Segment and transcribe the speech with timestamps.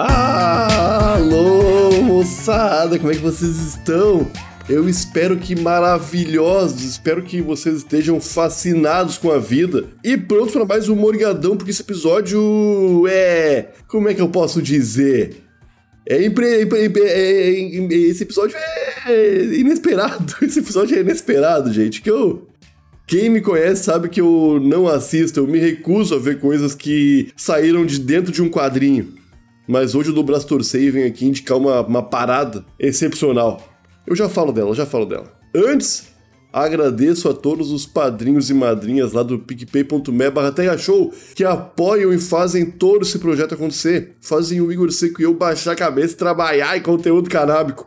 [0.00, 4.30] Alô, moçada, como é que vocês estão?
[4.68, 10.64] Eu espero que maravilhosos, espero que vocês estejam fascinados com a vida e prontos para
[10.64, 13.70] mais um Morgadão, porque esse episódio é.
[13.88, 15.42] Como é que eu posso dizer?
[16.08, 20.32] É, impre, impre, é, é esse episódio é inesperado.
[20.40, 22.00] Esse episódio é inesperado, gente.
[22.00, 22.46] Que eu,
[23.04, 27.32] quem me conhece sabe que eu não assisto, eu me recuso a ver coisas que
[27.36, 29.17] saíram de dentro de um quadrinho.
[29.68, 33.62] Mas hoje o torcer e venho aqui indicar uma, uma parada excepcional.
[34.06, 35.30] Eu já falo dela, já falo dela.
[35.54, 36.08] Antes,
[36.50, 42.18] agradeço a todos os padrinhos e madrinhas lá do picpay.me barra show que apoiam e
[42.18, 44.12] fazem todo esse projeto acontecer.
[44.22, 47.86] Fazem o Igor Seco e eu baixar a cabeça e trabalhar em conteúdo canábico.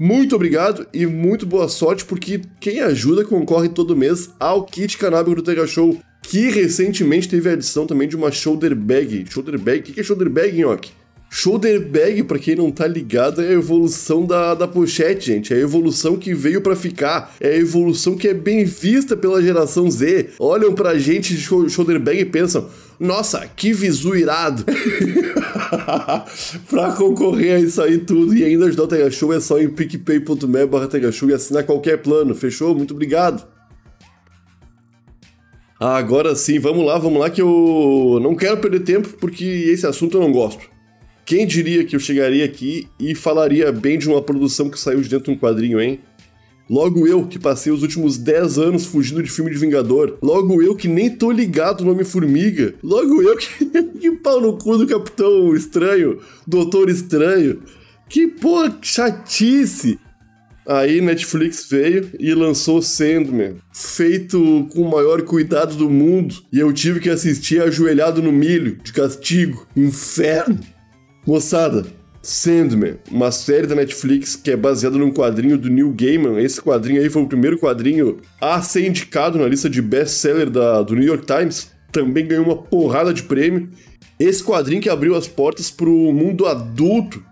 [0.00, 5.36] Muito obrigado e muito boa sorte, porque quem ajuda concorre todo mês ao kit canábico
[5.36, 9.26] do Tega Show, que recentemente teve a edição também de uma shoulder bag.
[9.30, 9.80] Shoulder bag?
[9.80, 10.99] O que é shoulder bag, Nhoque?
[11.32, 15.54] Shoulder bag, pra quem não tá ligado, é a evolução da, da pochete, gente.
[15.54, 17.36] É a evolução que veio para ficar.
[17.40, 20.30] É a evolução que é bem vista pela geração Z.
[20.40, 24.64] Olham pra gente de shoulder bag e pensam: nossa, que visu irado!
[26.68, 29.70] pra concorrer a isso aí tudo e ainda ajudar o Tega Show é só em
[29.70, 32.74] picpay.me barra e assinar qualquer plano, fechou?
[32.74, 33.46] Muito obrigado!
[35.78, 40.16] Agora sim, vamos lá, vamos lá que eu não quero perder tempo porque esse assunto
[40.16, 40.79] eu não gosto.
[41.24, 45.08] Quem diria que eu chegaria aqui e falaria bem de uma produção que saiu de
[45.08, 46.00] dentro de um quadrinho, hein?
[46.70, 50.18] Logo eu, que passei os últimos 10 anos fugindo de filme de Vingador.
[50.22, 52.74] Logo eu, que nem tô ligado no Homem-Formiga.
[52.80, 53.64] Logo eu, que...
[53.98, 57.60] que pau no cu do Capitão Estranho, Doutor Estranho.
[58.08, 59.98] Que porra chatice.
[60.64, 66.72] Aí Netflix veio e lançou Sandman, feito com o maior cuidado do mundo, e eu
[66.72, 69.66] tive que assistir ajoelhado no milho, de castigo.
[69.76, 70.60] Inferno.
[71.26, 71.84] Moçada,
[72.22, 76.38] Sandman, uma série da Netflix que é baseada num quadrinho do Neil Gaiman.
[76.42, 80.94] Esse quadrinho aí foi o primeiro quadrinho a ser indicado na lista de best-seller do
[80.94, 81.70] New York Times.
[81.92, 83.68] Também ganhou uma porrada de prêmio.
[84.18, 87.22] Esse quadrinho que abriu as portas para o mundo adulto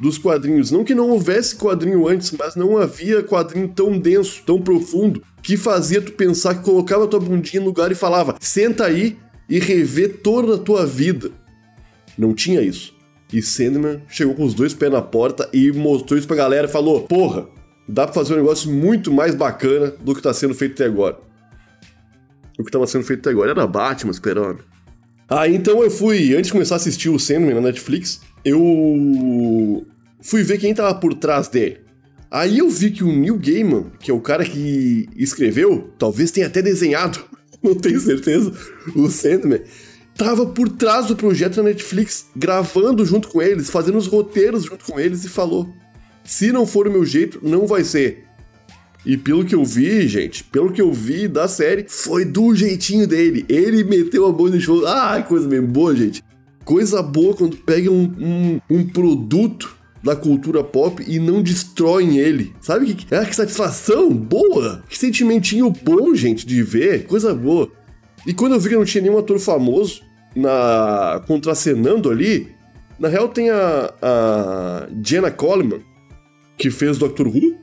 [0.00, 0.70] dos quadrinhos.
[0.70, 5.56] Não que não houvesse quadrinho antes, mas não havia quadrinho tão denso, tão profundo, que
[5.56, 9.16] fazia tu pensar que colocava tua bundinha no lugar e falava: senta aí
[9.48, 11.30] e revê toda a tua vida.
[12.18, 13.01] Não tinha isso.
[13.32, 16.70] E Sandman chegou com os dois pés na porta e mostrou isso pra galera e
[16.70, 17.46] falou: Porra,
[17.88, 21.18] dá pra fazer um negócio muito mais bacana do que tá sendo feito até agora.
[22.58, 24.64] O que tava sendo feito até agora era Batman esperando.
[25.28, 29.86] Aí então eu fui, antes de começar a assistir o Sandman na Netflix, eu
[30.20, 31.80] fui ver quem tava por trás dele.
[32.30, 36.46] Aí eu vi que o Neil Gaiman, que é o cara que escreveu, talvez tenha
[36.46, 37.18] até desenhado,
[37.62, 38.52] não tenho certeza,
[38.94, 39.60] o Sandman,
[40.16, 44.84] tava por trás do projeto da Netflix, gravando junto com eles, fazendo os roteiros junto
[44.84, 45.72] com eles e falou:
[46.24, 48.24] se não for o meu jeito, não vai ser.
[49.04, 53.06] E pelo que eu vi, gente, pelo que eu vi da série, foi do jeitinho
[53.06, 53.44] dele.
[53.48, 54.86] Ele meteu a mão no show.
[54.86, 56.22] Ah, coisa bem boa, gente.
[56.64, 62.54] Coisa boa quando pega um, um, um produto da cultura pop e não destroem ele.
[62.60, 64.84] Sabe que, é que satisfação boa?
[64.88, 67.06] Que sentimentinho bom, gente, de ver.
[67.06, 67.70] Coisa boa.
[68.26, 70.02] E quando eu vi que não tinha nenhum ator famoso
[70.34, 72.54] na contracenando ali,
[72.98, 75.80] na real tem a, a Jenna Coleman,
[76.56, 77.56] que fez Doctor Who.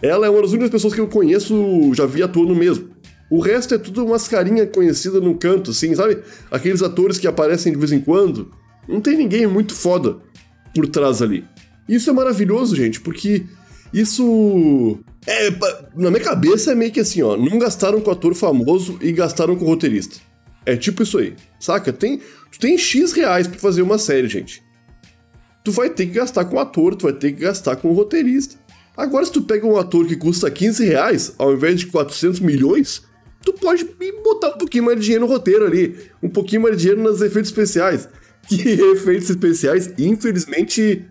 [0.00, 2.90] Ela é uma das únicas pessoas que eu conheço, já vi atuando mesmo.
[3.30, 6.18] O resto é tudo mascarinha conhecida no canto, assim, sabe?
[6.50, 8.50] Aqueles atores que aparecem de vez em quando.
[8.88, 10.16] Não tem ninguém muito foda
[10.74, 11.44] por trás ali.
[11.86, 13.44] Isso é maravilhoso, gente, porque
[13.92, 14.98] isso.
[15.30, 15.50] É,
[15.94, 17.36] na minha cabeça é meio que assim, ó.
[17.36, 20.16] Não gastaram com ator famoso e gastaram com roteirista.
[20.64, 21.92] É tipo isso aí, saca?
[21.92, 22.18] Tem,
[22.50, 24.62] tu tem X reais pra fazer uma série, gente.
[25.62, 28.56] Tu vai ter que gastar com ator, tu vai ter que gastar com roteirista.
[28.96, 33.02] Agora, se tu pega um ator que custa 15 reais, ao invés de 400 milhões,
[33.44, 33.86] tu pode
[34.24, 37.20] botar um pouquinho mais de dinheiro no roteiro ali, um pouquinho mais de dinheiro nos
[37.20, 38.08] efeitos especiais.
[38.48, 38.56] Que
[38.92, 41.04] efeitos especiais, infelizmente,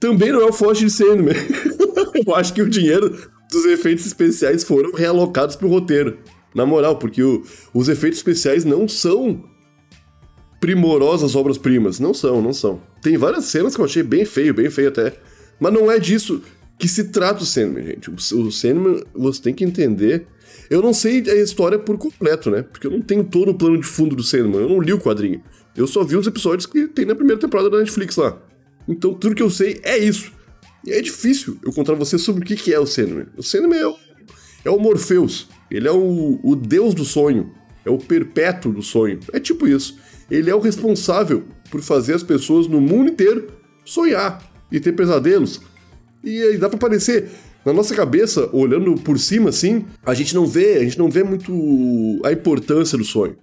[0.00, 1.36] também não é o forte de Sandman.
[2.26, 6.18] eu acho que o dinheiro dos efeitos especiais foram realocados pro roteiro.
[6.54, 7.42] Na moral, porque o,
[7.74, 9.44] os efeitos especiais não são
[10.60, 12.00] primorosas obras-primas.
[12.00, 12.80] Não são, não são.
[13.02, 15.12] Tem várias cenas que eu achei bem feio, bem feio até.
[15.60, 16.42] Mas não é disso
[16.78, 18.10] que se trata o Sandman, gente.
[18.10, 20.26] O, o Sandman, você tem que entender.
[20.70, 22.62] Eu não sei a história por completo, né?
[22.62, 24.62] Porque eu não tenho todo o plano de fundo do Sandman.
[24.62, 25.42] Eu não li o quadrinho.
[25.76, 28.40] Eu só vi os episódios que tem na primeira temporada da Netflix lá.
[28.88, 30.32] Então tudo que eu sei é isso.
[30.86, 33.26] E é difícil eu contar você sobre o que é o Sandman.
[33.36, 33.96] O Sandman é o,
[34.64, 35.48] é o Morpheus.
[35.68, 37.52] Ele é o, o deus do sonho.
[37.84, 39.18] É o perpétuo do sonho.
[39.32, 39.98] É tipo isso.
[40.30, 43.48] Ele é o responsável por fazer as pessoas no mundo inteiro
[43.84, 44.40] sonhar
[44.70, 45.60] e ter pesadelos.
[46.22, 47.30] E aí dá pra parecer,
[47.64, 51.22] na nossa cabeça, olhando por cima assim, a gente não vê, a gente não vê
[51.22, 53.36] muito a importância do sonho.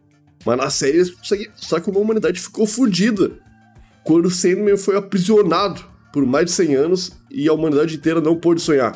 [0.45, 1.13] Mas na série eles
[1.55, 3.31] mostrar como a humanidade ficou fodida
[4.03, 8.35] quando o Sandman foi aprisionado por mais de 100 anos e a humanidade inteira não
[8.35, 8.95] pôde sonhar.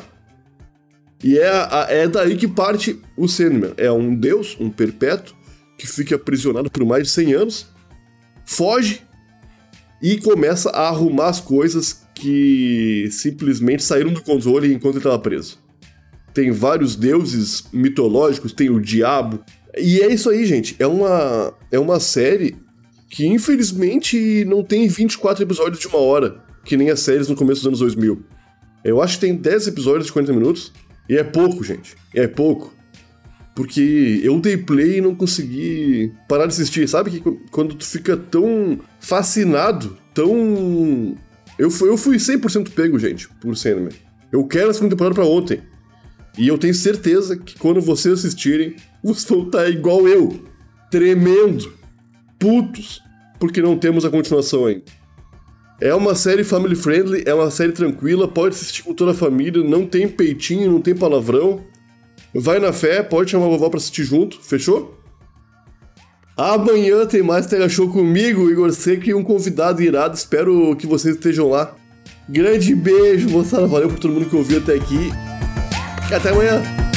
[1.22, 1.50] E é,
[1.88, 3.72] é daí que parte o Sandman.
[3.76, 5.34] É um deus, um perpétuo,
[5.76, 7.66] que fica aprisionado por mais de 100 anos,
[8.46, 9.02] foge
[10.00, 15.58] e começa a arrumar as coisas que simplesmente saíram do controle enquanto ele estava preso.
[16.32, 19.40] Tem vários deuses mitológicos, tem o diabo.
[19.76, 20.76] E é isso aí, gente.
[20.78, 22.56] É uma, é uma série
[23.10, 27.60] que infelizmente não tem 24 episódios de uma hora que nem as séries no começo
[27.60, 28.22] dos anos 2000.
[28.84, 30.72] Eu acho que tem 10 episódios de 40 minutos,
[31.08, 31.96] e é pouco, gente.
[32.14, 32.74] É pouco.
[33.54, 36.88] Porque eu dei play e não consegui parar de assistir.
[36.88, 37.20] Sabe que
[37.50, 41.16] quando tu fica tão fascinado, tão.
[41.58, 43.92] Eu fui, eu fui 100% pego, gente, por Sandman.
[44.30, 45.60] Eu quero a segunda temporada pra ontem.
[46.36, 50.40] E eu tenho certeza que quando vocês assistirem, vocês vão estar tá igual eu,
[50.88, 51.72] tremendo,
[52.38, 53.02] putos,
[53.40, 54.84] porque não temos a continuação ainda.
[55.80, 59.62] É uma série family friendly, é uma série tranquila, pode assistir com toda a família,
[59.62, 61.62] não tem peitinho, não tem palavrão.
[62.34, 64.98] Vai na fé, pode chamar a vovó pra assistir junto, fechou?
[66.36, 70.16] Amanhã tem mais Tega Show comigo, Igor Seco, e um convidado irado.
[70.16, 71.74] Espero que vocês estejam lá.
[72.28, 73.66] Grande beijo, moçada.
[73.66, 75.10] Valeu por todo mundo que ouviu até aqui.
[76.12, 76.87] Até amanhã.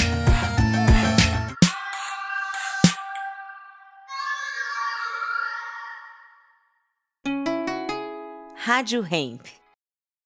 [8.72, 9.61] Rádio Hemp.